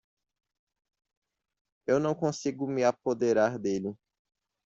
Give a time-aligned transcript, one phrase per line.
[1.85, 3.95] Eu não consigo me apoderar dele.